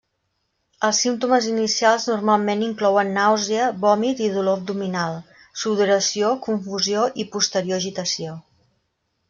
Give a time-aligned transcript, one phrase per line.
[0.87, 5.21] Els símptomes inicials normalment inclouen nàusea, vòmit i dolor abdominal;
[5.65, 8.37] sudoració, confusió i posterior agitació.